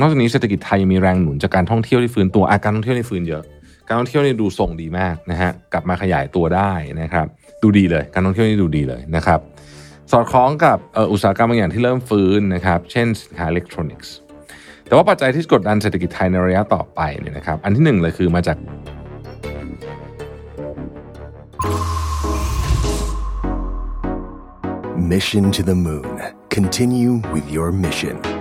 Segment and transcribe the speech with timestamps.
[0.00, 3.42] นอกจากนี้เศรษฐกิจไทยยังมีแรงหนุนจากการท่องเที่ยวที่ฟื้นตัวอาการท่องเที่ยวที่ฟื้นเยอะ
[3.88, 7.26] การท่องเที่ยวนี่ดูทรงดีมากนะฮะกลับมาขยายตัวได้นะครับ
[7.62, 9.40] ดูดีเลย การท่องเที่ยวนี่ดูดีเลยนะครับ
[10.12, 10.78] สอดคล้องกับ
[11.12, 14.12] อุตสาหกรรมบางอย่างที่เริ่มฟื้นนะครับ เช่นสินค้าอิเล็กทรอนิกส์
[14.86, 18.58] แต่ว่าปัจจัยที่กดดันเศรษฐกิจไทยในระยะต่อไปเนี่ยนะครับ อันที่หนึ่งเลยคือมาจาก
[25.12, 26.14] Mission to the Moon.
[26.48, 28.33] Continue with your mission.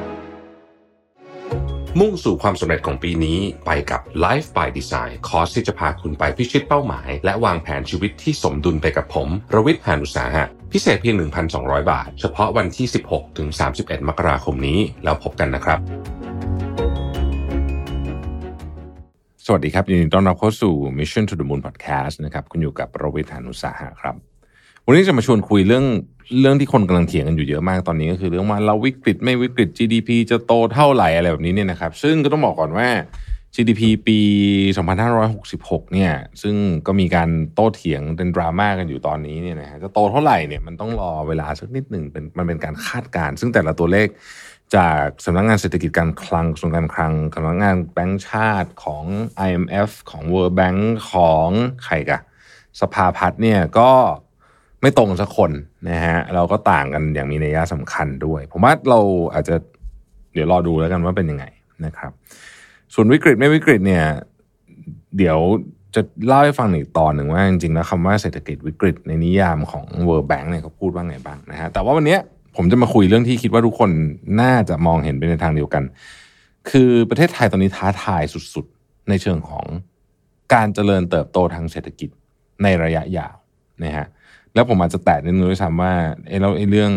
[2.01, 11.15] มุ่งสู่ความสำเร็จของปีนี้ไปกับ Life by Design คอร์สที่จะพาคุณไปพิชิตเป้าหมาย และวางแผนชีวิตที่สมดุลไปกับผม รวิทย์หานุสาหะ พิเศษเพียง
[11.53, 15.79] 1,200 บาท เฉพาะวันที่ 16 ถึง 31 มกราคมนี้ แล้วพบกันนะครับ
[19.45, 24.32] สวัสดีครับยินดีต้อนรับเข้าสู่ Mission to the Moon Podcast นะครับ คุณอยู่กับรวิทยานุสาหะครับ
[24.87, 25.85] วันนี้จะมาชวนคุยเรื่อง
[26.39, 32.87] เรื่องที่คนกำลังเถียงกันอยู่เยอะมากตอนนี้ก็คือเรื่องว่าเราวิกฤตไม่วิกฤต GDP จะโตเท่าไหร่อะไรแบบนี้เนี่ยนะครับ ซึ่งก็ต้องบอกก่อนว่า
[33.55, 34.19] GDP ปี
[35.05, 36.55] 2566 เนี่ย ซึ่ง
[36.87, 44.07] ก็มีการโต้เถียงเป็นดราม่ากันอยู่ตอนนี้เนี่ยนะฮะจะโตเท่าไหร่เนี่ยมันต้องรอเวลาสักนิดหนึ่งเป็นมันเป็นการคาดการณ์ซึ่งแต่ละตัวเลข
[44.75, 49.03] จากสำนักงานเศรษฐกิจการคลังกระทรวงการคลังสำนักงานแบงก์ชาติของ
[49.47, 50.79] IMF ของ World Bank
[51.11, 51.49] ของ
[51.85, 52.19] ใครกะ
[52.81, 53.91] สภาพัฒน์เนี่ยก็
[54.83, 55.51] ไม่ตรงสักคน
[55.89, 58.99] นะฮะเราก็ต่างกันอย่างมีนัยสำคัญด้วย ผมว่าเรา
[59.33, 59.55] อาจจะ
[60.33, 61.45] เดี๋ยวรอดูแล้วกันว่าเป็นยังไง
[61.85, 62.11] นะครับ
[62.93, 64.03] ส่วนวิกฤตไม่วิกฤตเนี่ย
[65.17, 65.37] เดี๋ยว
[65.95, 72.17] จะเล่าให้ฟังอีกตอนหนึ่งว่าจริงๆแล้วคำว่าเศรษฐกิจวิกฤตในนิยามของ World Bank เนี่ยเขาพูดว่าไงบ้างนะฮะแต่ว่าวันนี้
[72.55, 73.89] ผมจะมาคุยเรื่องที่คิดว่าทุกคน
[74.41, 75.83] น่าจะมองเห็นไปในทางเดียวกัน
[76.69, 79.65] คือประเทศไทยตอนนี้ท้าทายสุดๆ ในเชิงของ
[80.53, 82.09] การเจริญเติบโตทางเศรษฐกิจ
[82.63, 83.35] ในระยะยาว
[83.83, 84.07] นะฮะ
[84.53, 85.93] แล้วผมอาจจะแตะนิดนึงด้วยซ้ำว่า
[86.27, 86.91] ไอ้แล้วไอ้เรื่อง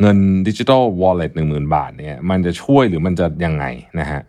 [0.00, 3.64] เงินดิจิทัลวอลเล็ตหนึ่งหมื่นบาทเนี่ยมันจะช่วยหรือมันจะยังไง
[4.00, 4.22] นะฮะ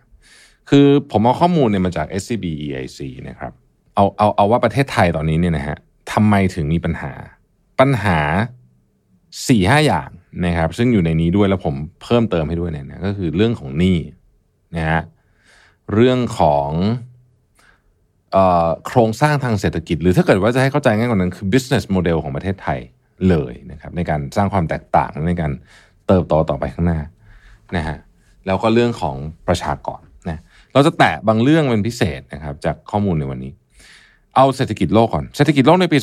[0.70, 3.52] คือผมเอาข้อมูลเนี่ยมาจาก SCB EIC นะครับ
[3.96, 5.78] เอาเอาเอาว่าประเทศไทยตอนนี้เนี่ยนะฮะ
[6.12, 7.14] ทำไมถึงมีปัญหา
[7.80, 8.20] ปัญหา
[9.48, 10.10] สี่ห้าอย่าง
[10.46, 13.98] นะครับซึ่งอยู่ในนี้ด้วยแล้วผมเพิ่มเติมให้ด้วยเนี่ยนะก็คือเรื่องของหนี้
[14.76, 15.02] นะฮะ
[15.94, 16.70] เรื่องของ
[18.88, 22.80] โครงสร้างทางเศรษฐกิจ หรือถ้าเกิดว่าจะให้เข้าใจง่ายกว่านั้นคือ business model ของประเทศไทย
[23.30, 25.52] เลยนะครับในการสร้างความแตกต่างในการ
[26.08, 27.00] เติบโตต่อไปข้างหน้า
[27.76, 27.98] นะฮะ
[28.46, 29.16] แล้วก็เรื่องของ
[29.48, 30.40] ประชากรนะ
[30.74, 33.52] เราจะแตะบางเรื่องเป็นพิเศษนะครับจากข้อมูลในวันนี้
[34.36, 35.98] เอาเศรษฐกิจโลกก่อนเศรษฐกิจโลกในปี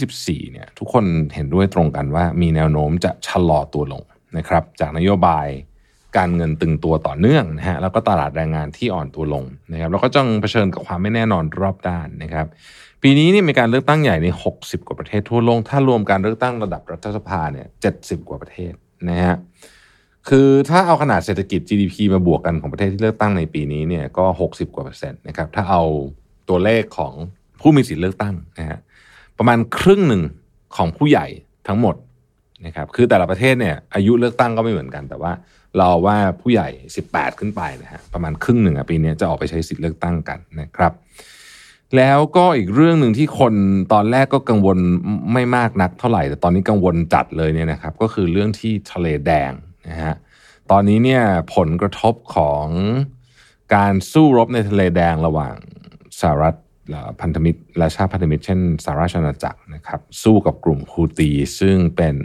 [0.00, 4.02] 2024 เนี่ยทุกคนเห็นด้วยตรงกันว่ามีแนวโน้มจะชะลอตัวลง
[4.36, 5.46] นะครับจากนโยบาย
[6.16, 12.46] การเงินตึงตัวต่อเนื่องนะฮะแล้วก็ตลาดแรงงานที่อ่อนตัวลงนะครับแล้วก็จ้องเผชิญกับความไม่แน่นอนรอบด้านนะครับ
[13.02, 17.66] ปีนี้นี่มีการเลือกตั้งใหญ่ใน 60 กว่าประเทศทั่วโลก ถ้ารวมการเลือกตั้งระดับรัฐสภาเนี่ย
[17.98, 18.72] 70กว่าประเทศ
[19.08, 19.36] นะฮะ
[20.28, 25.82] คือถ้าเอาขนาดเศรษฐกิจ GDP มาบวกกันของประเทศที่เลือกตั้งในปีนี้เนี่ยก็ 60 กว่าเปอร์เซ็นต์นะครับถ้าเอา
[26.48, 27.12] ตัวเลขของ
[27.60, 28.78] ผู้มีสิทธิ์เลือกตั้งนะฮะ
[29.38, 30.22] ประมาณครึ่งหนึ่ง
[30.76, 31.26] ของผู้ใหญ่
[31.68, 31.94] ทั้งหมด
[32.66, 35.32] นะครับคือแต่ละประเทศเนี่ยอายุเลือกตั้งก็ไม่เหมือนกันแต่ว่า
[35.76, 36.68] เราว่าผู้ใหญ่
[37.04, 40.92] 18 ขึ้นไปนะฮะประมาณครึ่งหนึ่งอะปีนี้จะออกไปใช้สิทธิ์เลือกตั้งกันนะครับ
[41.96, 43.54] แล้วก็อีกเรื่องหนึ่งที่คน
[43.92, 44.78] ตอนแรกก็กังวล
[45.32, 49.52] ไม่มากนักเท่าไหร่ แต่ตอนนี้กังวลจัดเลยเนี่ยนะครับ ก็คือเรื่องที่ทะเลแดง
[49.88, 50.14] นะฮะ
[50.70, 51.22] ตอนนี้เนี่ย
[51.54, 52.66] ผลกระทบของ
[53.74, 55.54] การสู้รบในทะเลแดงระหว่าง
[56.20, 56.56] สหรัฐ
[57.20, 61.30] พันธมิตรและชาติพันธมิตรเช่นสหราชอาณาจักรนะครับ สู้กับกลุ่มฮูตี
[61.60, 62.16] ซึ่งเป็น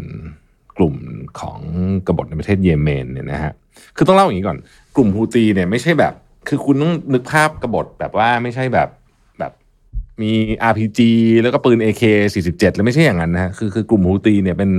[0.77, 0.95] กลุ่ม
[1.39, 1.59] ของ
[2.07, 3.53] กบฏในประเทศเยเมนเนี่ยนะฮะ
[3.95, 4.57] คือต้องเล่าอย่างนี้ก่อน
[4.95, 6.13] กลุ่มฮูตีเนี่ยไม่ใช่แบบ
[6.47, 8.89] คือคุณต้องนึกภาพกบฏแบบว่าไม่ใช่แบบ
[9.39, 9.51] แบบ
[10.21, 10.31] มี
[10.71, 10.99] RPG
[11.41, 14.71] แล้วก็ปืน AK 47 แล้วไม่ใช่อย่างนั้นนะฮะคือคือกลุ่มฮูตีเนี่ยเป็น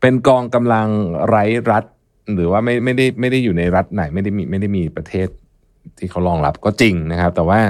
[0.00, 0.88] เป็นกองกำลัง
[1.28, 1.84] ไร้รัฐ
[2.34, 5.28] หรือว่าไม่ไม่ได้ไม่ได้อยู่ในรัฐไหนไม่ได้มีไม่ได้มีประเทศ
[5.98, 7.60] ที่เขารองรับก็จริงนะครับ แต่ว่า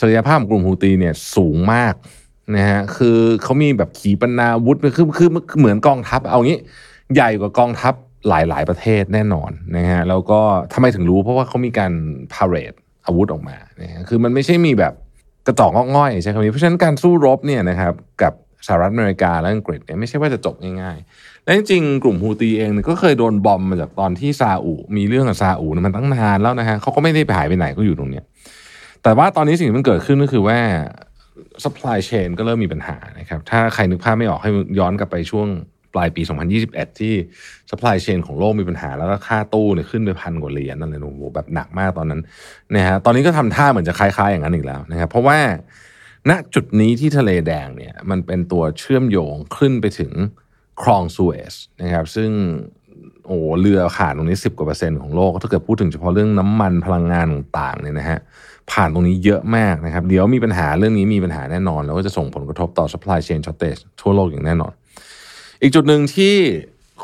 [0.00, 1.94] ศักยภาพของกลุ่มฮูตีเนี่ยสูงมาก
[2.56, 6.58] นะฮะคือเขามีแบบขีปนาวุธคือคือเหมือนกองทัพเอางี้
[7.14, 7.94] ใหญ่กว่ากองทัพ
[8.28, 10.40] หลาย ๆ ประเทศแน่นอนนะฮะแล้วก็
[10.72, 11.92] ทำไมถึงรู้เพราะว่าเขามีการ
[12.32, 12.72] พาเรด
[13.06, 14.92] อาวุธออกมานะฮะคือมันไม่ใช่มีแบบ
[15.46, 18.32] กระจอกง่อยใช่คำนี้เพราะฉะนั้นการสู้รบเนี่ยนะครับกับ
[18.66, 28.24] สหรัฐอเมริกาและอังกฤษเนี่ยไม่ใช่ว่าจะจบง่ายๆ และจริงๆกลุ่มฮูตีเองก็เคยโดนบอมมาจากตอนที่ซาอุมีเรื่องกับซาอุมันตั้งนานแล้วนะฮะเขาก็ไม่ได้ไปหายไปไหนก็อยู่ตรงเนี้ย
[29.02, 30.58] แต่ว่าตอนนี้สิ่งที่มันเกิดขึ้นก็คือว่า
[31.64, 35.48] supply chain ก็เริ่มมีปัญหานะครับ ถ้าใครนึกภาพไม่ออกให้ย้อนกลับไปช่วง
[35.94, 36.22] ปลายปี
[36.60, 37.14] 2021 ที่
[37.70, 42.20] supply chain ของโลกมีปัญหา แล้วก็ค่าตู้เนี่ยขึ้นไปพันกว่าเหรียญนั่นเลยโอ้โหแบบหนักมากตอนนั้น
[42.74, 45.38] นะฮะตอนนี้ก็ทำท่าเหมือนจะคล้ายๆอย่างนั้นอีกแล้วนะครับเพราะว่า
[46.30, 50.12] ณจุดนี้ที่ทะเลแดงเนี่ยมันเป็นตัวเชื่อมโยงขึ้นไปถึง
[50.82, 52.30] คลองสุเอซนะครับซึ่ง
[53.26, 58.18] โอ้เรือผ่านตรงนี้สิบกว่าเปอร์เซ็นต์ของโลก ถ้าเกิดพูดถึงเฉพาะเรื่องน้ำมันพลังงานต่างๆเนี่ยนะฮะ
[58.72, 64.72] ผ่านตรงนี้เยอะมากนะครับ เดี๋ยวมีปัญหาเรื่องนี้มีปัญหาแน่นอน แล้วก็จะส่งผลกระทบต่อ supply chain shortage ทั่วโลกอย่างแน่นอน
[65.62, 66.34] อีกจุดหนึ่งที่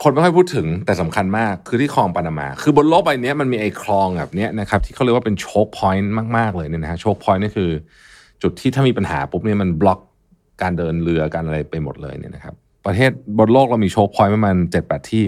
[0.02, 7.70] คนไม่ค่อยพูดถึงแต่สำคัญมากคือที่คลองปานามา คือบนโลกใบนี้มันมีไอ้คลองแบบนี้นะครับที่เขาเรียกว่าเป็น choke point มากๆเลยเนี่ยนะฮะ choke point นี่คือ
[8.42, 10.00] จุดที่ถ้ามีปัญหาปุ๊บเนี่ยมันบล็อก
[10.62, 12.54] การเดินเรือการอะไรไปหมดเลยเนี่ยนะครับ
[12.86, 15.24] ประเทศบนโลกเรามี choke point ประมาณเจ็ดแปดที่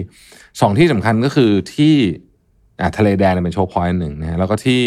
[0.61, 1.93] สองที่สำคัญก็คือที่
[2.97, 4.83] ทะเลแดงเป็น choke point หนึ่งนะฮะแล้วก็ที่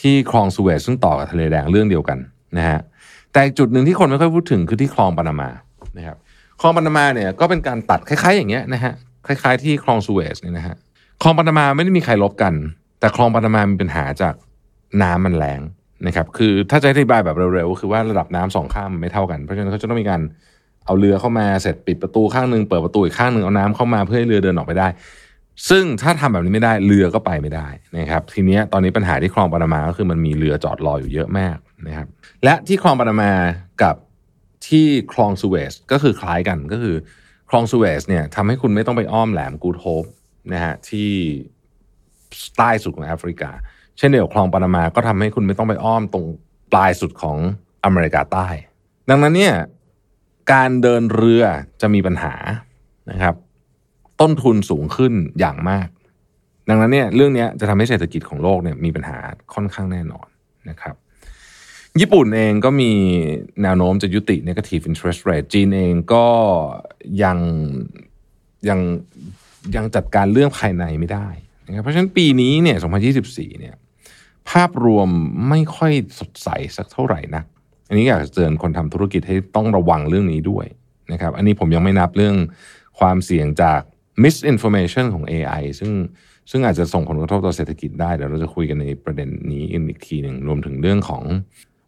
[0.00, 2.18] ที่คลองสุเอซซึ่งต่อกับทะเลแดงเรื่องเดียวกัน
[2.56, 2.78] นะฮะ
[3.32, 5.48] แต่จุดหนึ่งที่คนไม่ค่อยพูดถึงคือที่คลองปานามา
[5.96, 6.16] นะครับ
[6.64, 8.94] คลองปานามาเนี่ยก็เป็นการตัดคล้ายๆ อย่างเงี้ยนะฮะ
[9.26, 10.76] คล้ายๆ ที่คลองสุเอซเนี่ยนะฮะ
[11.22, 12.54] คลองปานามาไม่ได้มีใครรบกัน
[13.00, 14.34] แต่คลองปานามามีปัญหาจาก
[15.02, 15.60] น้ำมันแรง
[16.06, 20.20] นะครับคือถ้าจะอธิบายแบบเร็วๆคือว่าระดับน้ำสองข้างมันไม่เท่ากัน เพราะฉะนั้นเขาจะต้องมีการ
[20.86, 24.88] เอาเรือเข้ามาเสร็จปิดประตูข้างหนึ่งเปิดประตูอีกข้างหนึ่งเอาน้ำเข้ามาเพื่อให้เรือเดินออกไปได้
[25.70, 31.56] ซึ่งถ้าทำแบบนี้ไม่ได้เรือก็ไปไม่ได้นะครับ ทีนี้ตอนนี้ปัญหาที่คลองปานามาก็คือมันมีเรือจอดรออยู่เยอะมาก
[31.86, 32.06] นะครับ
[32.44, 33.30] และที่คลองปานามา
[33.82, 33.94] กับ
[34.66, 36.96] ที่คลองสุเวซก็คือคล้ายกันก็คือ
[37.50, 40.04] คลองสุเวซเนี่ยทำให้คุณไม่ต้องไปอ้อมแหลมกูดโฮป
[40.52, 41.10] นะฮะที่
[42.58, 43.50] ใต้สุดของแอฟริกา
[43.98, 46.24] เช่นเดียวกับคลองปานามาก็ทำให้คุณไม่ต้องไปอ้อมตรง
[46.72, 47.38] ปลายสุดของ
[47.84, 48.48] อเมริกาใต้
[49.10, 49.54] ดังนั้นเนี่ย
[50.52, 51.44] การเดินเรือ
[51.80, 52.34] จะมีปัญหา
[53.10, 53.34] นะครับ
[54.20, 55.88] ต้นทุนสูงขึ้นอย่างมาก
[56.68, 59.18] ดังนั้นเนี่ยเรื่องนี้จะทำให้เศรษฐกิจของโลกเนี่ยมีปัญหา
[59.54, 60.26] ค่อนข้างแน่นอน
[60.68, 60.94] นะครับ
[62.00, 62.92] ญี่ปุ่นเองก็มี
[63.62, 66.26] แนวโน้มจะยุติ negative interest rate จีนเองก็
[67.22, 67.38] ยัง
[68.68, 68.80] ยัง
[69.76, 71.28] ยังจัดการเรื่องภายในไม่ได้
[71.66, 72.76] นะครับเพราะฉะนั้นปีนี้เนี่ย
[73.18, 73.74] 2024 เนี่ย
[74.50, 75.08] ภาพรวม
[75.48, 77.44] ไม่ค่อยสดใสสักเท่าไหร่นัก
[77.88, 80.66] อันนี้อยากเตือนคนทำธุรกิจให้ต้องระวังเรื่องนี้ด้วย
[81.12, 82.36] นะครับ อันนี้ผมยังไม่นับเรื่อง
[82.98, 83.80] ความเสี่ยงจาก
[84.22, 85.92] misinformation ของ AI ซึ่ง
[86.50, 91.22] ซึ่งอาจจะส่งผลกระทบต่อเศรษฐกิจได้ เดี๋ยวเราจะคุยกันในประเด็นนี้อีกทีหนึ่งรวมถึงเรื่องของ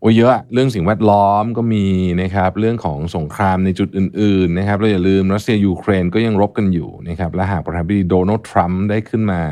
[0.00, 1.86] โอ้เยอะเรื่องสิ่งแวดล้อมก็มี
[2.22, 9.42] นะครับเรื่องของสงครามในจุดอื่นๆนะครับเราอย่าลืมรัสเซียยูเครนก็ยังรบกันอยู่นะครับและหากประธานาธิบดีโดนัลด์ทรัมป์ได้ขึ้นมา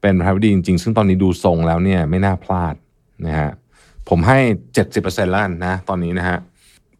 [0.00, 2.74] เป็นประธานาธิบดีจริงๆ ซึ่งตอนนี้ดูทรงแล้วเนี่ยไม่น่าพลาด
[3.26, 3.50] นะฮะ
[4.08, 4.38] ผมให้
[4.84, 6.38] 70%แล้วกันนะตอนนี้นะฮะ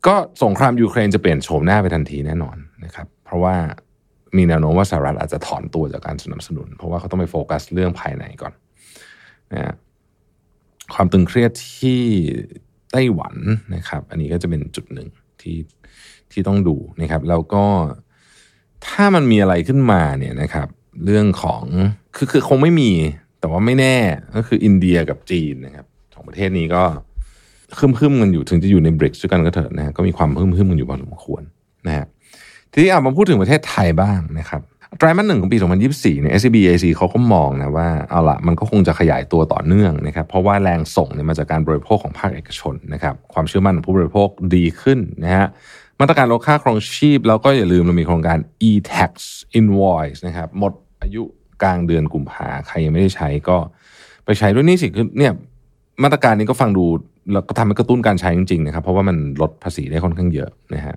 [0.06, 0.14] ก็
[0.44, 3.56] สงครามยูเครนจะเปลี่ยนโฉมหน้าไปทันทีแน่นอนนะครับเพราะว่า
[4.36, 8.52] มีแนวโน้มว่าสหรัฐอาจจะถอนตัวจากการสนับสนุน เพราะว่าเขาต้องไปโฟกัสเรื่องภายในก่อน
[9.52, 9.74] นะ
[10.94, 12.00] ความตึงเครียดที่
[12.92, 13.34] ไต้หวัน
[13.74, 15.08] นะครับ อันนี้ก็จะเป็นจุดหนึ่ง
[15.40, 15.56] ที่
[16.32, 17.64] ที่ต้องดูนะครับแล้วก็
[18.86, 20.68] ถ้ามันมีอะไรขึ้นมาเนี่ยนะครับ
[21.04, 21.62] เรื่องของ
[22.16, 22.90] คือคือคงไม่มี
[23.40, 23.96] แต่ว่าไม่แน่
[24.36, 26.82] ก็คืออินเดียกับจีนนะครับสองประเทศนี้ก็
[27.78, 31.42] คึมคึมกันอยู่ถึงจะอยู่ในบริกด้วยกันก็เถอะนะก็มีความคึมคึมกันอยู่พอสมควร
[31.86, 32.06] นะฮะ
[32.72, 34.62] ทีนี้เอามาพูดถึงประเทศไทยบ้างนะครับ
[34.98, 35.58] ไตรมาสหนึ่งของปี
[35.90, 45.46] 2024 เนี่ย SBAC เขาก็มองนะว่าเอาละมันก็คงจะขยายตัวต่อเนื่องนะครับ เพราะว่าแรงส่งเนี่ยมาจากการบริโภคของภาคเอกชนนะครับ ความเชื่อมั่นของผู้บริโภคดีขึ้นนะฮะ
[46.00, 49.12] มาตรการลดค่าครองชีพ แล้วก็อย่าลืมเรามีโครงการ e-tax
[49.58, 50.72] invoice นะครับหมด
[51.02, 51.22] อายุ
[51.62, 53.56] กลางเดือนกุมภาใครยังไม่ได้ใช้ก็
[54.24, 55.32] ไปใช้ด้วยนี่สิคือเนี่ย
[56.02, 56.84] มาตรการนี้ก็ฟังดู
[57.32, 60.96] แล้วก็ทำให้กระตุ้นการใช้จริงๆนะครับ เพราะว่ามันลดภาษีได้ค่อนข้างเยอะนะฮะ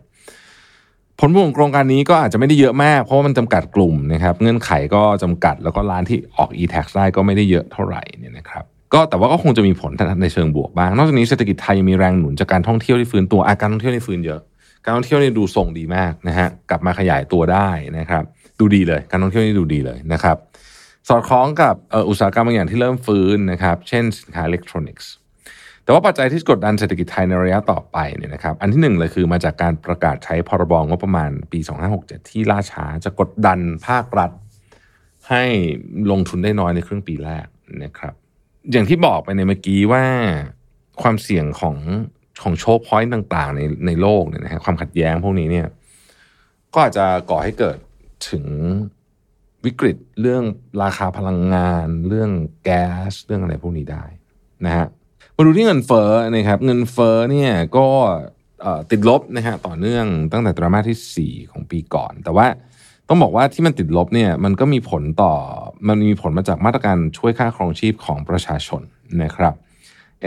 [1.19, 8.63] ผลพวงโครงการนี้ก็อาจจะไม่ได้เยอะมาก เพราะว่ามันจำกัดกลุ่มนะครับเงื่อนไขก็จำกัดแล้วก็ร้านที่ออก e-tax ได้ก็ไม่ได้เยอะเท่าไหร่เนี่ยนะครับ
[8.93, 9.91] ก็แต่ว่าก็คงจะมีผล
[10.21, 14.41] ในเชิงบวกบ้าง นอกจากนี้เศรษฐกิจไทยมีแรงหนุนจากการท่องเที่ยวที่ฟื้นตัวอาการท่องเที่ยวที่ฟื้นเยอะ
[14.83, 18.23] การท่องเที่ยวนี่ดูทรงดีมากนะฮะกลับมาขยายตัวได้นะครับ
[18.59, 20.37] ดูดีเลยการท่องเที่ยวนี่ดูดีเลยนะครับ
[21.09, 21.75] สอดคล้องกับ
[22.09, 25.09] อุตสาหกรรมบางอย่างที่เริ่มฟื้นนะครับ เช่นสินค้าอิเล็กทรอนิกส์
[25.85, 31.59] แต่ว่าปัจจัยที่กดดันเศรษฐกิจไทยในระยะต่อไปเนี่ยนะครับอันที่หนึ่งเลยคือมาจากการประกาศใช้พรบงบประมาณปี
[31.95, 34.31] 2567 ที่ล่าช้าจะกดดันภาครัฐ
[35.29, 35.43] ให้
[36.11, 37.45] ลงทุนได้น้อยในครึ่งปีแรก
[37.83, 38.13] นะครับ
[38.71, 40.03] อย่างที่บอกไปในเมื่อกี้ว่า
[41.01, 41.77] ความเสี่ยงของ
[42.43, 45.67] ของโชคพอยต์ต่าง ๆ ในในโลกเนี่ยนะฮะความขัดแย้งพวกนี้เนี่ย
[46.73, 47.77] ก็อาจจะก่อให้เกิด
[48.29, 48.45] ถึง
[49.65, 50.43] วิกฤตเรื่อง
[50.83, 52.31] ราคาพลังงาน เรื่อง
[52.63, 54.03] แก๊สเรื่องอะไรพวกนี้ได้
[54.65, 54.85] นะฮะ
[55.37, 57.87] มาดูที่เงินเฟ้อนะครับเงินเฟ้อเนี่ยก็
[58.91, 62.47] ติดลบนะฮะต่อเนื่องตั้งแต่ไตรมาสที่ 4 ของปีก่อน แต่ว่า
[63.09, 65.33] ต้องบอกว่าที่มันติดลบเนี่ยมันก็มีผลต่อ
[65.87, 68.81] มันมีผลมาจากมาตรการช่วยค่าครองชีพของประชาชน
[69.23, 69.53] นะครับ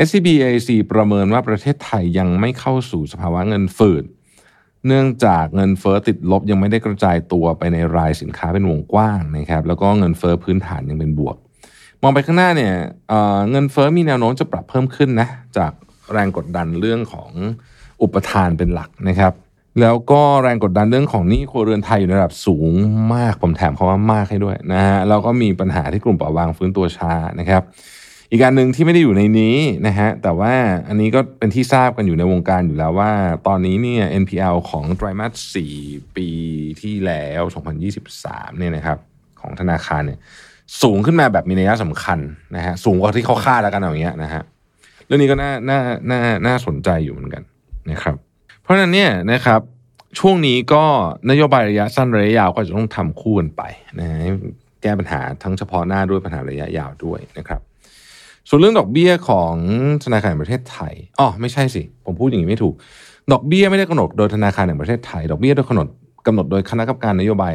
[0.06, 4.04] SCBAC ประเมินว่าประเทศไทยยังไม่เข้าสู่สภาวะเงินฝืด
[4.86, 11.36] เนื่องจากเงินเฟอ้อติดลบยังไม่ได้กระจายตัวไปในรายสินค้าเป็นวงกว้างนะครับแล้วก็เงินเฟอ้อพื้นฐานยังเป็นบวก
[12.02, 12.72] มองไปข้างหน้าเนี่ย
[13.50, 15.72] เงินเฟอ้อมีแนวโน้มจะปรับเพิ่มขึ้นนะจาก
[16.12, 17.30] แรงกดดันเรื่องของ
[18.02, 19.32] อุปทานเป็นหลักนะครับ
[19.80, 22.72] แล้วก็แรงกดดันเรื่องของหนี้ครัวเรือนไทยอยู่ในระดับสูง
[23.14, 27.62] มากผมแถมคาว่ามากให้ด้วยนะฮะแล้วก็มีปัญหาที่กลุ่มเปราะบางฟื้นตัวช้านะครับ
[28.30, 30.54] อีกการหนึ่งที่ไม่ได้อยู่ในนี้นะฮะแต่ว่า
[30.88, 33.12] อันนี้ก็เป็นที่ทราบกันอยู่ในวงการอยู่แล้วว่า
[33.46, 36.28] ตอนนี้เนี่ย NPL ของไตรมาส4ปี
[36.80, 37.42] ที่แล้ว
[38.00, 38.98] 2023 เนี่ยนะครับ
[39.40, 40.18] ของธนาคารเนี่ย
[40.82, 42.18] สูงขึ้นมาแบบมีนัยสำคัญ
[42.56, 44.42] นะฮะสูงกว่าที่เขาคาดแล้วกันเอาอย่างเงี้ยนะฮะ
[45.06, 47.42] เรื่องนี้ก็น่าน่าน่าน่าสนใจอยู่เหมือนกัน
[47.90, 48.16] นะครับ
[48.62, 49.60] เพราะฉะนั้นเนี่ยนะครับ
[50.18, 50.84] ช่วงนี้ก็
[51.30, 53.62] นโยบายระยะสั้นระยะยาวก็จะต้องทำคู่กันไป
[53.98, 54.18] นะฮะ
[54.82, 57.60] แก้ปัญหาทั้งเฉพาะหน้าด้วยปัญหาระยะยาวด้วยนะครับ
[58.48, 59.54] ส่วนเรื่องดอกเบี้ยของ
[60.04, 62.74] ธนาคารแห่งประเทศไทยอ๋อไม่ใช่สิ ผมพูดอย่างนี้ไม่ถูก
[63.32, 65.88] ดอกเบี้ยไม่ได้กำหนดโดยธนาคารแห่งประเทศไทย ดอกเบี้ยโดยกำหนด
[66.26, 67.54] กำหนดโดยคณะกรรมการนโยบาย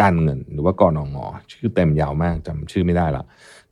[0.00, 1.16] การเงินหรือว่ากรนง
[1.52, 3.24] ชื่อเต็มยาวมากจำชื่อไม่ได้ละ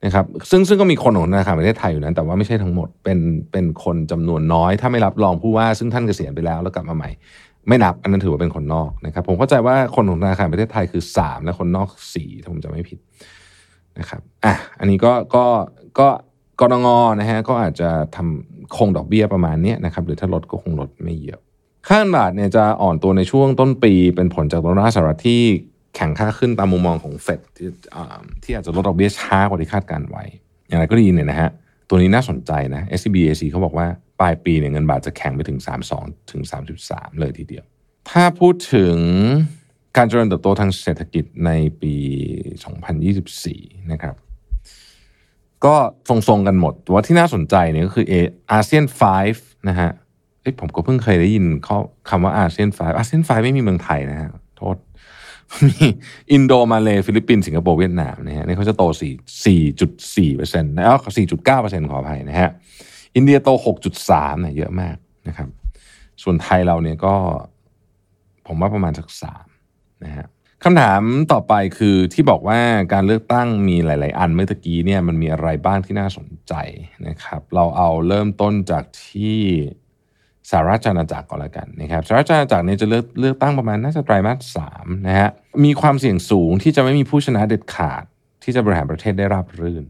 [0.04, 3.18] นะครับซึ่งซึ่งก็มีคนของธนาคารประเทศไทยอยู่นั้น แต่ว่าไม่ใช่ทั้งหมดเป็น
[3.52, 7.10] เป็นคนจำนวนน้อย ถ้าไม่รับรองผู้ว่าซึ่งท่านเกษียณไปแล้วแล้วกลับมาใหม่
[7.68, 12.98] ไม่นับอันนั้นถือว่าเป็นคนนอกนะครับ ผมเข้าใจว่าคนของธนาคารประเทศไทยคือสามและคนนอกสี่ถ้าผมจำไม่ผิด
[13.98, 15.44] นะครับอะอันนี้ก็ก็
[15.98, 16.08] ก็
[16.60, 16.86] กรง
[17.20, 21.40] นะฮะก็อาจจะทำคงดอกเบี้ยประมาณนี้นะครับหรือถ้าลดก็คงลดไม่เยอะ
[21.88, 25.42] ค่าเงินบาทเนี่ยจะอ่อนตัวในช่วงต้นปี เป็นผลจากดอลลาร์สหรัฐที่
[25.96, 30.24] แข่งค่าขึ้นตามมุมมองของเฟดที่อาที่อาจจะลดดอกเบี้ยช้ากว่าที่คาดการไว้
[30.68, 31.50] อย่างไรก็ดีเนี่ยนะฮะ
[31.88, 33.86] ตัวนี้น่าสนใจนะ SBAC เขาบอกว่า
[34.20, 35.58] ปลายปีเนี่ยเงินบาทจะแข็งไปถึง
[35.94, 36.42] 32 ถึง
[36.80, 37.64] 3.3 เลยทีเดียว
[38.10, 38.96] ถ้าพูดถึง
[39.96, 41.50] การเจริญเติบโตทางเศรษฐกิจใน
[41.82, 41.94] ปี
[43.12, 44.14] 2024 นะครับ
[45.64, 45.76] ก็
[46.08, 48.14] ทรงๆกันหมดแต่ว่าที่น่าสนใจเนี่ยก็คือเอ
[48.52, 48.84] อาเซียน
[49.26, 49.90] 5นะฮะ
[50.60, 51.44] ผมก็เพิ่งเคยได้ยิน
[52.08, 54.30] คำว่าอาเซียน5อาเซียน5ไม่มีเมืองไทยนะฮะ
[55.66, 55.76] มี
[56.32, 58.82] อินโดมาเลฟิลิปปินส์สิงคโปร์เวียดนามนะฮะนี่เขาจะโต
[59.44, 60.86] 4 4.4เปอร์เซ็นต์นะ
[61.26, 62.50] 4.9เปอร์เซ็นต์ขออภัยนะฮะ
[63.16, 63.48] อินเดียโต
[63.96, 64.96] 6.3เนี่ยเยอะมาก
[65.28, 65.48] นะครับ
[66.22, 67.14] ส่วนไทยเราเนี่ยก็
[68.46, 69.46] ผมว่าประมาณสักสาม
[70.04, 70.26] นะฮะ
[70.64, 71.02] คำถาม
[71.32, 72.60] ต่อไปคือที่บอกว่า
[72.92, 76.54] การเลือกตั้งมีหลาย ๆ อันเมื่อกี้เนี่ยมันมีอะไรบ้างที่น่าสนใจ
[77.06, 79.36] นะครับ เราเอาเริ่มต้นจากที่
[80.50, 85.30] สหรัฐอาณาจักรก่อนละกันนะครับสหรัฐอาณาจักรเนี่ยจะเลือกเลือกตั้งประมาณน่าจะไตรมาสสามนะฮะ
[85.64, 88.04] มีความเสี่ยงสูงที่จะไม่มีผู้ชนะเด็ดขาด
[88.42, 89.84] ที่จะบริหารประเทศได้ราบรื่น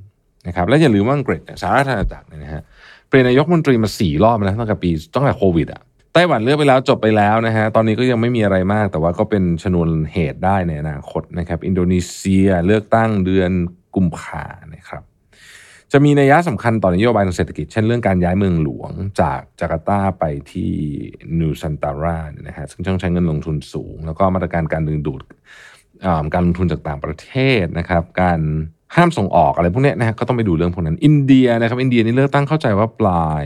[0.46, 2.62] นะครับและอย่าลืมว่าอังกฤษสหรัฐอาณาจักรเนี่ยนะฮะ
[3.08, 5.82] เปลี่ยนนายกมนตรีมาสี่รอบแล้วตั้งแต่ปีตั้งแต่โควิดอะ
[6.14, 13.50] ไต้หวันเลือกไปแล้วจบไปแล้วนะฮะตอนนี้ก็ยังไม่มีอะไรมาก แต่ว่าก็เป็นชนวนเหตุได้ในอนาคตนะครับ อินโดนีเซียเลือกตั้งเดือน
[13.94, 15.02] กุมภานะครับ
[15.92, 20.72] จะมีนัยยะสำคัญต่อนโยบายทางเศรษฐกิจ เช่นเรื่องการย้ายเมืองหลวงจากจาการ์ตาไปที่
[21.38, 25.22] นูซันตาราเนี่ยนะฮะซึ่งต้องใช้เงินลงทุนสูง แล้วก็มาตรการการดึงดูด
[26.34, 27.32] การลงทุนจากต่างประเท
[27.62, 28.40] ศนะครับ การ
[28.96, 33.44] ห้ามส่งออกอะไรพวกนี้นะฮะก็ต้องไปดูเรื่องพวกนั้น อินเดียนะครับ อินเดียนี่เลือกตั้งเข้าใจว่าปลาย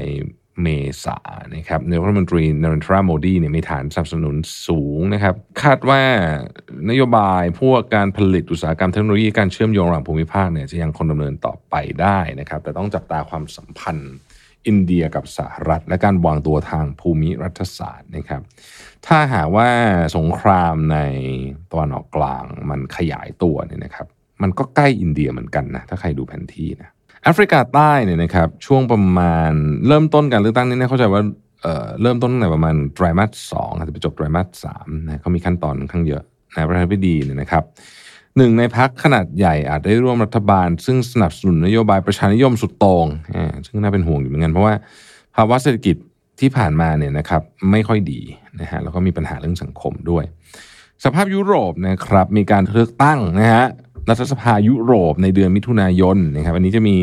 [0.63, 0.69] เม
[1.05, 1.19] ษา
[1.55, 6.03] นะครับนายกรัฐมนตรีนรินทราโมดีเนี่ยมีฐานสนับสนุนสูงนะครับ คาดว่า
[6.91, 14.15] นโยบายพวกการผลิตอุตสาหกรรมเทคโนโลยีการเชื่อมโยงระหว่างภูมิภาคเนี่ยจะยังคงดำเนินต่อไปได้นะครับ แต่ต้องจับตาความสัมพันธ์
[14.67, 18.43] อินเดียกับสหรัฐ และการวางตัวทางภูมิรัฐศาสตร์นะครับ
[19.07, 19.69] ถ้าหากว่า
[20.17, 20.99] สงครามใน
[21.71, 24.07] ตะวันออกกลางมันขยายตัวเนี่ยนะครับ
[24.43, 26.91] มันก็ใกล้อินเดียเหมือนกันนะถ้าใครดูแผนที่นะ
[27.25, 29.53] แอฟริกาใต้เนี่ยนะครับช่วงประมาณ
[29.87, 31.23] เริ่มต้นการเลือกตั้งนี่นะเข้าใจว่า
[31.63, 36.23] เเริ่มต้นตั้งแต่ประมาณไตรมาสสองอาจจะไปจบไตรมาสสามนะเขามีขั้นตอนค่อนข้างเยอะ
[36.55, 37.65] นะประธานาธิบดีเนี่ยนะครับ
[38.37, 44.75] หนึ่งในพักขนาดใหญ่อาจได้ร่วมรัฐบาล ซึ่งสนับสนุนนโยบายประชานิยมสุดโต่งอ่าซึ่งน่าเป็นห่วงอยู่เหมือนกันเพราะว่า
[45.37, 45.97] ภาวะเศรษฐกิจ
[46.41, 48.21] ที่ผ่านมาเนี่ยนะครับไม่ค่อยดี
[48.61, 50.25] นะฮะแล้วก็มีปัญหาเรื่องสังคมด้วย
[51.05, 53.67] สภาพยุโรปนะครับมีการเลือกตั้งนะฮะ
[54.09, 56.97] รัฐสภายุโรปในเดือนมิถุนายนนะครับอันนี้จะมี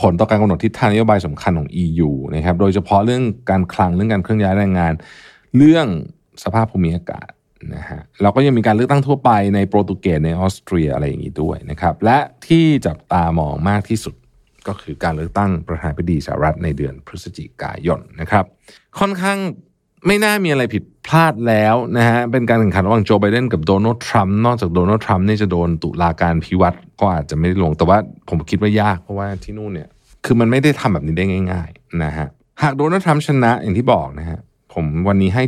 [0.00, 4.92] ผลต่อการกำหนดทิศทางนโยบายสำคัญของ EU นะครับโดยเฉพาะเรื่องการคลังเรื่องการเคลื่อนย้ายแรงงาน
[5.56, 5.86] เรื่อง
[6.44, 7.30] สภาพภูมิอากาศ
[7.74, 14.14] นะฮะเราก็ยังมีการเลือกตั้งทั่วไปในโปรตุเกสในออสเตรียอะไรอย่างนี้ด้วยนะครับและที่จับตามองมากที่สุด
[14.68, 18.44] ก็คือการเลือกตั้งประธานาธิบดีสหรัฐในเดือนพฤศจิกายนนะครับ
[18.98, 19.38] ค่อนข้าง
[20.06, 29.88] ไม่น่ามีอะไรผิดพลาดแล้วนะฮะ เป็นการแข่งขันระหว่างโจไบเดนกับโดนัลด์ทรัมป์ นอกจากโดนัลด์ทรัมป์นี่จะโดนตุลาการพิวัตรก็อาจจะไม่ได้ลง แต่ว่าผมคิดว่ายากเพราะว่าที่นู่นเนี่ย
[30.24, 32.28] คือมันไม่ได้ทำแบบนี้ได้ง่าย ๆ นะฮะ
[32.62, 34.38] หากโดนัลด์ทรัมป์ชนะอย่างที่บอกนะฮะ
[34.72, 35.42] ผมวันนี้ให้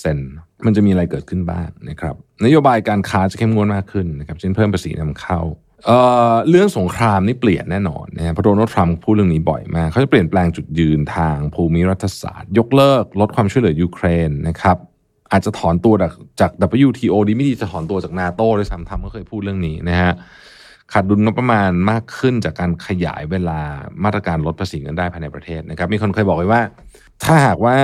[0.00, 5.40] 70%มันจะมีอะไรเกิดขึ้นบ้างนะครับ นโยบายการค้าจะเข้มงวดมากขึ้นนะครับ เช่นเพิ่มภาษีนำเข้า
[5.84, 5.98] เอ่
[6.32, 14.76] อเรื่องสงครามนี่เปลี่ยนแน่นอนนะฮะเพราะโดนัลด์ทรัมป์พูดเรื่องนี้บ่อยมาก เขาจะเปลี่ยนแปลงจุดยืนทางภูมิรัฐศาสตร์ ยกเลิก ลดความช่วยเหลือยูเครนนะครับ
[15.32, 16.50] อาจจะถอนตัวจากจาก
[16.86, 20.12] WTO ดีไม่ดีจะถอนตัวจากนาโต้ด้วยซ้ำทำก็เคยพูดเรื่องนี้นะฮะ
[20.92, 23.60] ขาดดุลงบประมาณมากขึ้นจากการขยายเวลา
[24.04, 26.62] มาตรการลดภาษีเงินได้ภายในประเทศนะครับ มีคนเคยบอกไว้ว่า
[27.24, 27.76] ถ้าหากว่า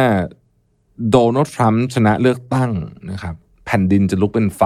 [1.10, 2.70] โดนัลด์ทรัมป์ชนะเลือกตั้ง
[3.10, 3.34] นะครับ
[3.66, 4.62] แผ่นดินจะลุกเป็นไฟ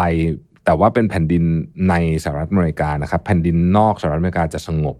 [0.66, 1.44] แต่ว่าเป็นแผ่นดิน
[1.90, 1.94] ใน
[2.24, 4.96] สหรัฐอเมริกานะครับ แผ่นดินนอกสหรัฐอเมริกาจะสงบ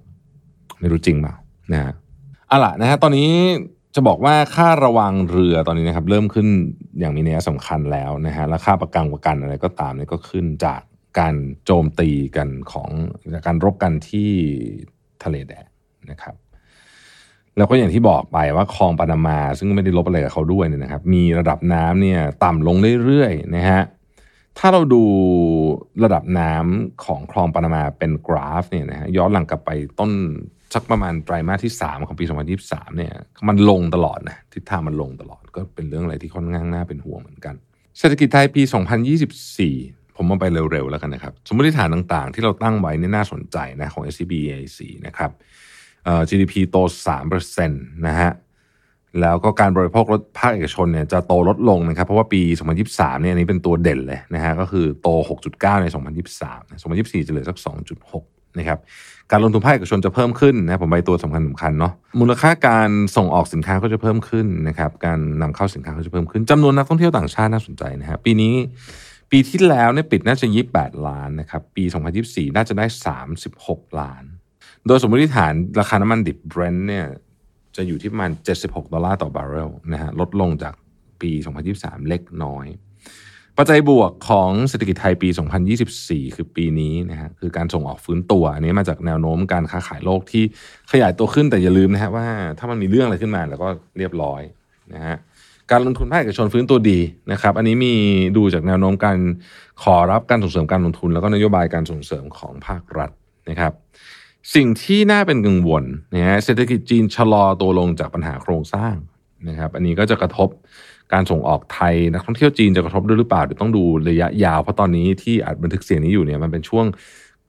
[0.81, 1.35] ไม่รู้จริงเปล่า
[1.73, 1.93] นะฮะ
[2.49, 3.31] เอาล่ะนะฮะตอนนี้
[3.95, 6.47] จะบอกว่าค่าระวังเรือตอนนี้นะครับ เริ่มขึ้น
[7.01, 10.81] อย่างมีนัยสำคัญแล้วนะฮะและค่าประกันประกันอะไรก็ตามเนี่ยก็ขึ้นจาก
[11.19, 12.91] การโจมตีกันของ
[13.33, 14.31] กการรบกันที่
[15.25, 15.67] ทะเลแดง
[16.11, 16.35] นะครับ
[17.57, 23.83] แล้วก็อย่างที่บอกไปว่าคลองปานามา ซึ่งไม่ได้ลบอะไรกับเขาด้วยเนี่ยนะครับ มีระดับน้ำเนี่ย ต่ำลงเรื่อยๆนะฮะ
[24.59, 25.03] ถ้าเราดู
[26.05, 29.71] ระดับน้ำของคลองปานามาเป็นกราฟเนี่ยนะฮะย้อนหลังกลับไป
[30.01, 30.11] ต้น
[30.75, 32.25] สักประมาณไตรมาสที่ 3 ของปี
[32.61, 33.13] 2023 เนี่ย
[33.49, 37.55] มันลงตลอดนะทิศทางมันลงตลอดก็เป็นเรื่องอะไรที่ค่อนข้างน่าเป็นห่วงเหมือนกัน
[37.99, 38.63] เศรษฐกิจไทยปี
[39.39, 45.31] 2024 ผมมาไปเร็วๆแล้วกันนะครับ สมมติฐานต่างๆ ที่เราตั้งไว้นี่น่าสนใจนะของ SCB EIC นะครับ
[46.29, 46.77] GDP โต
[47.27, 48.31] 3%นะฮะ
[49.21, 52.41] แล้วก็การบริโภครถภาคเอกชนเนี่ยจะโตลดลงนะครับ เพราะว่าปี
[52.83, 55.09] 2023 เนี่ยอันนี้เป็นตัวเด่นเลยนะฮะก็คือโต
[55.47, 55.87] 6.9 ใน
[56.35, 57.59] 2023 2024 จะเหลือสัก
[58.05, 58.79] 2.6 นะครับ
[59.31, 68.55] การลงทุนภาคเอกชนจะเพิ่มขึ้นนะผมไปตัวสำคัญสำคัญเนาะมูลค่าการส่งออกสินค้าก็จะเพิ่มขึ้นนะครับการนำเข้าสินค้าก็จะเพิ่มขึ้นจำนวนนักท่องเที่ยวต่างชาติน่าสนใจนะฮะปีนี้
[69.31, 70.47] ปีที่แล้วเนี่ยปิดน่าจะ
[70.77, 71.85] 28 ล้านนะครับปี
[72.21, 72.87] 2024 น่าจะได้
[73.43, 74.25] 36 ล้าน
[74.87, 77.07] โดยสมมติฐานราคาน้ำมันดิบ Brent เนี่ย
[77.77, 78.31] จะอยู่ที่ประมาณ
[78.63, 80.75] 76 ดอลลาร์ต่อบาร์เรลนะฮะลดลงจาก
[81.21, 81.31] ปี
[81.71, 82.67] 2023 เล็กน้อย
[83.59, 85.29] ปัจจัยบวกของเศรษฐกิจไทยปี
[85.83, 90.45] 2024 คือปีนี้นะฮะคือการส่งออกฟื้นตัว อันนี้มาจากแนวโน้มการค้าขายโลกที่
[90.93, 92.27] ขยายตัวขึ้นแต่อย่าลืมนะฮะว่า
[92.59, 93.69] ถ้ามันมีเรื่องอะไรขึ้นมาแล้วก็
[93.99, 94.43] เรียบร้อย
[94.95, 95.17] นะฮะ
[95.71, 96.99] การลงทุนภาคเอกชนฟื้นตัวดี
[97.33, 97.95] นะครับ อันนี้มี
[98.37, 99.19] ดูจากแนวโน้มการ
[99.83, 103.11] ขอรับการส่งเสริมการลงทุน แล้วก็นโยบายการส่งเสริมของภาครัฐ
[103.51, 103.73] นะครับ
[104.55, 105.85] สิ่งที่น่าเป็นกังวล
[106.15, 108.95] นะฮะเศรษฐกิจจีนชะลอตัวลงจากปัญหาโครงสร้าง
[109.49, 110.49] นะครับ อันนี้ก็จะกระทบ
[111.13, 116.85] การส่งออกไทยนักท่องเที่ยวจีนจะกระทบด้วยหรือเปล่าเดี๋ยวต้องดูระยะยาวเพราะตอนนี้ที่อัดบันทึกเสียงนี้อยู่เนี่ยมันเป็นช่วง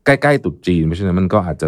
[0.05, 1.67] ใกล้ๆตรุษจีนเพราะฉะนั้นมันก็อาจจะ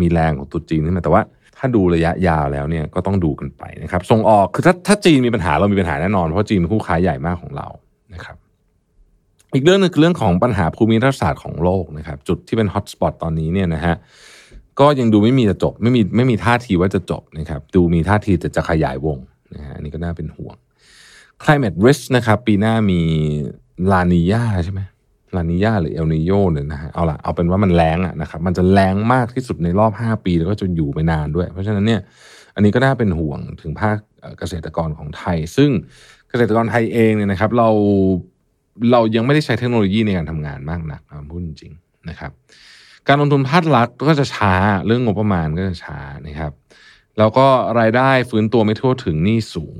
[0.00, 1.22] มีแรงของตรุษจีนขึ้นมาแต่ว่า
[1.58, 7.68] ถ้าดูระยะยาวแล้วเนี่ยก็ต้องดูกันไปนะครับ ส่งออกคือถ้าถ้าจีนมีปัญหาเรามีปัญหาแน่นอนเพราะจีนเป็นคู่ค้าใหญ่มากของเรา
[8.14, 8.36] นะครับ
[9.54, 13.94] อีกเรื่องหนึงคือเรื่องของปัญหาภูมิรัฐศาสตร์ของโลกนะครับ จุดที่เป็นฮอตสปอตตอนนี้เนี่ยนะฮะ
[14.80, 19.18] ก็ยังดูไม่มีจะจบ ไม่มีไม่มีท่าทีว่าจะจบนะครับ ดูมีท่าทีจะจะขยายวง
[19.54, 20.56] นะฮะอันนี้ก็น่าเป็นห่วง
[21.42, 23.00] climate risk นะครับ ปีหน้ามี
[23.92, 24.80] ลานียาใช่ไหม
[25.36, 32.00] ลานียาหรือเอลนิโยเนี่ยนะฮะเอาละเอาเป็นว่ามันแรงอะนะครับ มันจะแรงมากที่สุดในรอบ 5 ปีแล้วก็จะอยู่ไปนานด้วย เพราะฉะนั้นเนี่ย
[32.54, 33.96] อันนี้ก็น่าเป็นห่วงถึงภาค
[34.38, 35.70] เกษตรกรของไทย ซึ่ง
[36.30, 37.68] เกษตรกรไทยเองเนี่ยนะครับ เรา
[38.92, 41.72] เรายังไม่ได้ใช้เทคโนโลยีในการทำงานมากนักพูดจริง
[42.08, 42.32] นะครับ
[43.08, 44.54] การลงทุนภาครัฐก็จะช้า
[44.86, 46.52] เรื่องงบประมาณก็จะช้านะครับ
[47.18, 47.46] แล้วก็
[47.80, 49.78] รายได้ฟื้นตัวไม่ทั่วถึงหนี้สูง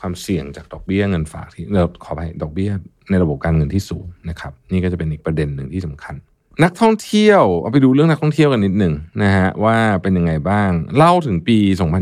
[0.00, 2.70] ความเสี่ยงจากดอกเบี้ยเงินฝากที่เราขอไปดอกเบี้ย
[3.10, 6.14] ในระบบการเงินที่สูงนะครับ นี่ก็จะเป็นอีกประเด็นหนึ่งที่สำคัญ
[6.64, 11.58] นักท่องเที่ยวเอาไปดูเรื่องนักท่องเที่ยวกันนิดหนึ่งนะฮะว่าเป็นยังไงบ้างเล่าถึงปี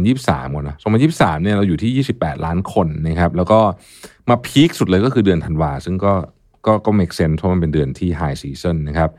[0.06, 0.76] 2023 ก่อนนะ
[1.10, 3.60] 2023เนี่ยเราอยู่ที่ 28 ล้านคนนะครับ แล้วก็
[4.28, 6.12] มาพีคสุดเลยก็คือเดือนธันวาซึ่งก็
[6.66, 9.10] ก็ก็ make sense เพราะมันเป็นเดือนที่ high season นะครับ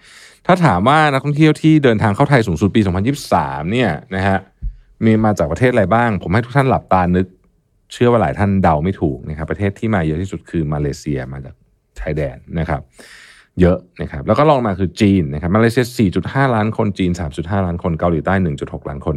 [0.46, 2.82] ถ้าถามว่านักท่องเที่ยวที่เดินทางเข้าไทยสูงสุดปี
[3.26, 4.38] 2023 เนี่ยนะฮะ
[5.06, 7.28] มีมาจากประเทศอะไรบ้าง ผมให้ทุกท่านหลับตานึก
[7.94, 11.56] เชื่อว่าหลายท่านเดาไม่ถูกนะครับประเทศที่มาเยอะที่สุดคือมาเลเซียมาจาก
[12.00, 12.82] ชายแดนนะครับ
[13.62, 15.86] เยอะนะครับ แล้วก็ลองมาคือจีนนะครับมาเลเซีย
[16.22, 19.16] 4.5 ล้านคนจีน 3.5 ล้านคนเกาหลีใต้ 1.6 ล้านคน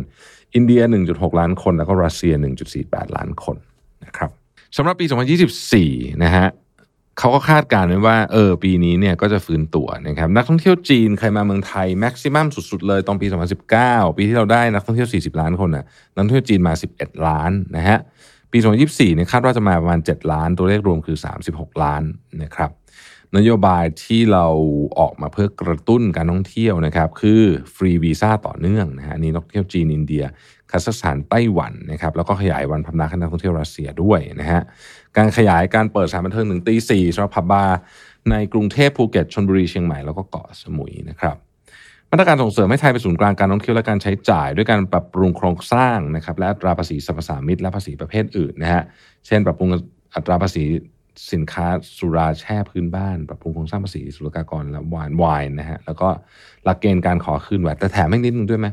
[0.54, 2.32] อินเดีย 1.6 ล้านคน แล้วก็รัสเซีย
[2.74, 3.56] 1.48 ล้านคน
[4.04, 4.30] นะครับ
[4.76, 5.06] สำหรับปี
[5.64, 6.46] 2024 นะฮะ
[7.18, 13.26] เขาก็คาดการณ์ไว้ว่าเออปีนี้เนี่ยก็จะฟื้นตัวนะครับนักท่องเที่ยวจีน ใครมาเมืองไทยแม็กซิมัมสุดๆเลยตอนปี
[13.72, 17.98] 2019 ปีที่เราได้นักท่องเที่ยว 40 ล้านคนน่ะนักท่องเที่ยวจีนมา 11 ล้านนะฮะ
[18.52, 21.16] ปี 2024เนี่ยคาดว่าจะมาประมาณ 7 ล้าน ตัวเลขรวมคือ
[21.48, 22.02] 36 ล้าน
[22.42, 22.70] นะครับ
[23.37, 24.46] นโยบายที่เรา
[24.98, 27.42] ออกมาเพื่อกระตุ้นการท่องเที่ยวนะครับคือ
[27.74, 30.24] ฟรีวีซ่าต่อเนื่องนะฮะนี้นักท่องเที่ยวจีนอินเดีย
[30.70, 34.62] คาซัคสถานไต้หวันนะครับแล้วก็ขยายวันพำนักให้นักท่องเที่ยวรัสเซียด้วยนะฮะ
[35.16, 37.78] การขยายการเปิดสถานบันเทิงถึงตีสี่สำหรับผับบาร์
[38.30, 41.36] ในกรุงเทพภูเก็ตชลบุรีเชียงใหม่แล้วก็เกาะสมุยนะครับ
[42.10, 48.82] มาตรการส่งเสริมให้ไทยเป็นศูนย์กลางการท่องเที่ยวและการใช้จ่าย ด้วยการปรับปรุงโครงสร้างนะครับและอัตราภาษีสรรพสามิตและภาษีประเภทอื่นนะฮะ
[49.26, 49.68] เช่น ปรับปรุง
[50.14, 50.64] อัตราภาษี
[51.32, 51.66] สินค้า
[51.98, 56.08] สุราแช่พื้นบ้าน ปรับปรุงโครงสร้างภาษีศุลกากรและวานไวน์นะฮะแล้วก็
[56.64, 58.66] หลักเกณฑ์การขอคืนแหวดแต่แถมให้นิดนึงด้วยไหม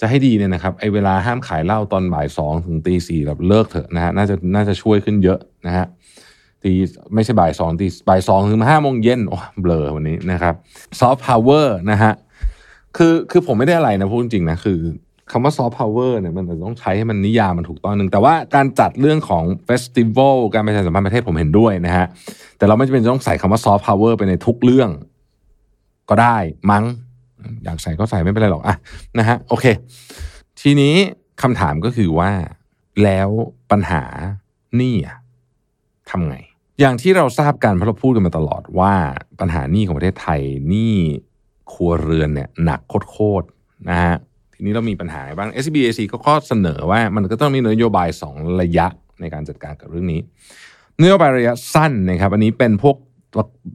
[0.00, 5.86] จะให้ดีเนี่ยนะครับไอเวลาห้ามขายเหล้าตอนบ่ายสองถึงตีสี่แบบเลิกเถอะนะฮะน่าจะน่าจะช่วยขึ้นเยอะนะฮะ
[6.62, 6.72] ตี
[7.14, 10.54] ไม่ใช่บ่ายสองตีบ่ายสองถึงห้าโมงเย็นโอ้เบลอวันนี้นะครับ
[11.00, 12.12] ซอฟต์พาวเวอร์นะฮะ
[12.96, 14.78] คือคือผมไม่ได้อะไรนะพูดจริงนะคือ
[15.30, 22.06] คำว่าซอฟต์พาวเวอร์เนี่ยมันต้องใช้ให้มันนิยามมันถูกต้องหนึ่งแต่ว่าการจัดเรื่องของ festival การประชาสัมพันธ์ประเทศผมเห็นด้วยนะฮะ
[22.58, 24.90] แต่เราไม่จำเป็นต้องใส่คำว่าซอฟต์พาวเวอร์ไปในทุกเรื่อง
[26.10, 26.38] ก็ได้
[26.70, 26.84] มั้ง
[27.64, 28.76] อยากใส่ก็ใส่ไม่เป็นไรหรอกอะ
[29.18, 29.66] นะฮะโอเค
[30.60, 30.94] ทีนี้
[31.42, 32.30] คำถามก็คือว่า
[33.04, 33.28] แล้ว
[33.70, 34.02] ปัญหา
[34.80, 35.16] นี่อะ
[36.10, 36.36] ทำไง
[36.80, 38.92] อย่างที่เราทราบกันเพราะเราพูดกันมาตลอดว่า
[39.40, 40.40] ปัญหานี้ของประเทศไทย
[40.72, 40.94] นี้
[41.72, 44.14] ครัวเรือนเนี่ยหนักโคตรๆนะฮะ
[44.54, 48.86] ทีนี้เรามีปัญหาบ้าง SBAC ก็ข้อเสนอว่ามันก็ต้องมีนโยบาย 2 ระยะ
[49.20, 50.20] ในการจัดการกับเรื่องนี้
[51.02, 52.96] นโยบายระยะสั้นนะครับ อันนี้เป็นพวก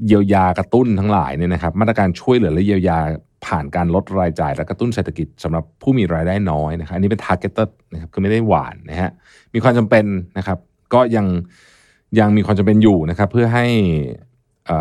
[0.07, 2.99] เยียวยากระตุ้นทั้งหลายเนี่ยนะครับ มาตรการช่วยเหลือและเยียวยา
[3.47, 9.11] ผ่านการลดรายจ่าย และกระตุ้นเศรษฐกิจสำหรับผู้มีรายได้น้อยนะครับอันนี้เป็น targeted นะครับคือไม่ได้หวานนะฮะ
[9.53, 10.05] มีความจำเป็น
[10.37, 10.57] นะครับ
[10.93, 11.27] ก็ยัง
[12.19, 13.65] ยังมีความจำเป็นอยู่นะครับ เพื่อให้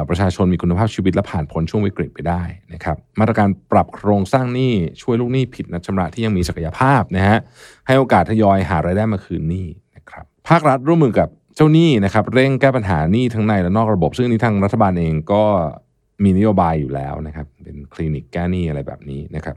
[0.09, 4.73] ประชาชนมีคุณภาพชีวิตและผ่านพ้นช่วงวิกฤตไปได้นะครับมาตรการปรับโครงสร้างหนี้
[5.03, 7.39] ช่วยลูกหนี้ผิดนัดชำระที่ยังมีศักยภาพนะฮะ
[7.87, 15.45] ให้โอกาสทยอยหารายได้มาคืนหนี้นะครับภาครัฐร่วมมือกับเจ้าหนี้นะครับเร่งแก้ปัญหาหนี้ทั้งในและนอกระบบ ซึ่งนี้ทางรัฐบาลเองก็
[16.23, 19.57] มีนโยบายอยู่แล้วนะครับ เป็นคลินิกแก้หนี้อะไรแบบนี้นะครับ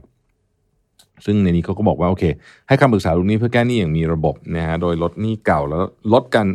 [1.24, 2.24] ซึ่งในนี้เขาก็บอกว่าโอเค
[2.68, 6.46] ให้คำปรึกษาลูกหนี้เพื่อแก้หนี้อย่างมีระบบนะฮะโดยลดหนี้เก่าแล้วลดกัน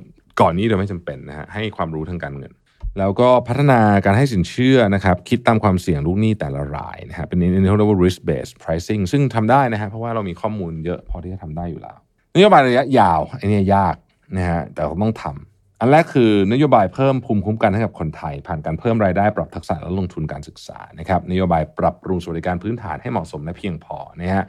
[0.42, 2.52] ก่อนนี้โดยไม่จำเป็นนะฮะให้ความรู้ทางการเงิน
[3.00, 11.98] แล้วก็พัฒนาการให้สินเชื่อนะครับ คิดตามความเสี่ยงลูกหนี้แต่ละรายนะฮะเป็นนี้เรียกว่า risk based pricing ซึ่งทำได้นะฮะเพราะว่าเรามีข้อมูลเยอะพอที่จะทำได้อยู่แล้ว
[12.36, 13.96] นโยบายระยะยาวไอ้นี่ยาก
[14.38, 15.53] นะฮะแต่ต้องทำ
[15.84, 24.46] อันแรกคือนโยบายเพิ่มภูมิคุ้มกันให้กับคนไทย ผ่านการเพิ่มรายได้ปรับทักษะและลงทุนการศึกษานะครับนโยบายปรับปรุงสวัสดิการพื้นฐานให้เหมาะสมและเพียงพอนะฮะ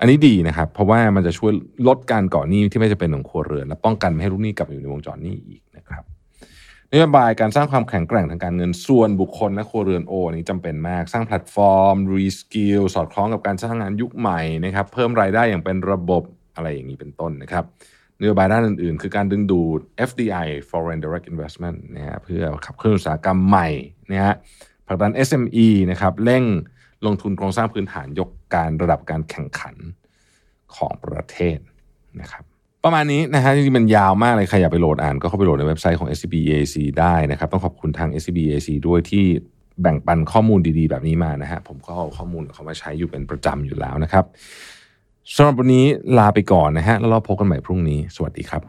[0.00, 1.52] อันนี้ดีนะครับ เพราะว่ามันจะช่วย
[1.88, 6.02] ลดการก่อหนี้ที่ไม่จำเป็นของครัวเรือนและป้องกันไม่ให้ลูกหนี้กลับอยู่ในวงจรหนี้อีกนะครับ
[6.92, 16.22] นโยบายการสร้างความแข็งแกร่งทางการเงินส่วนบุคคลและครัวเรือนโอนี้จำเป็นมาก สร้างแพลตฟอร์ม reskill สอดคล้องกับการสร้างงานยุคใหม่นะครับ เพิ่มรายได้อย่างเป็นระบบ
[16.56, 17.64] อะไรอย่างนี้เป็นต้นนะครับ
[18.20, 23.68] นโยบายด้านอื่นๆ คือการดึงดูด FDI Foreign Direct Investment นะฮะเพื่อขับเคลื่อนอุตสาหกรรมใหม่
[24.12, 24.34] นะฮะ
[24.86, 26.44] ผลักดัน SME นะครับเร่ง
[27.06, 29.74] ลงทุนโครงสร้างพื้นฐานยกการระดับการแข่งขัน
[30.76, 31.58] ของประเทศ
[32.20, 32.44] นะครับ
[32.84, 39.24] ประมาณนี้นะฮะจริงๆมันยาวมากเลยใครอยากไปโหลดอ่านก็เข้าไปโหลดในเว็บไซต์ของ SCBAC ได้นะครับ ต้องขอบคุณทาง SCBAC ด้วยที่
[39.82, 44.24] แบ่งปันข้อมูลดีๆ แบบนี้มานะฮะผมก็เอาข้อมูลเขามาใช้อยู่เป็นประจำอยู่แล้วนะครับ
[45.36, 45.86] สำหรับวันนี้
[46.18, 48.62] ลาไปก่อนนะฮะ แล้วเราพบกันใหม่พรุ่งนี้ สวัสดีครับ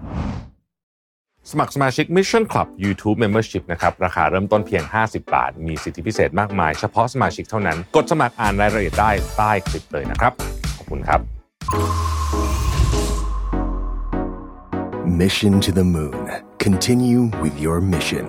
[1.51, 10.33] สมัครสมาชิก Mission Club YouTube Membership นะครับ ราคาเริ่มต้นเพียง 50 บาท มีสิทธิพิเศษมากมาย เฉพาะสมาชิกเท่านั้น กดสมัครอ่านรายละเอียดได้ใต้คลิปเลยนะครับ
[10.77, 11.19] ขอบคุณครับ
[15.21, 16.19] Mission to the Moon.
[16.65, 18.25] Continue with your mission.